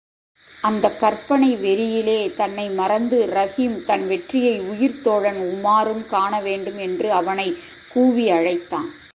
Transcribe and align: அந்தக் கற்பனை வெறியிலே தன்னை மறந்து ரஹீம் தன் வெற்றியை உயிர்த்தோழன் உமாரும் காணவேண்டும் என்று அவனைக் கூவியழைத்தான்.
அந்தக் 0.61 0.99
கற்பனை 0.99 1.57
வெறியிலே 1.57 2.35
தன்னை 2.35 2.69
மறந்து 2.69 3.29
ரஹீம் 3.35 3.83
தன் 3.83 4.07
வெற்றியை 4.07 4.61
உயிர்த்தோழன் 4.61 5.37
உமாரும் 5.37 6.05
காணவேண்டும் 6.05 6.77
என்று 6.77 7.11
அவனைக் 7.11 7.57
கூவியழைத்தான். 7.95 9.01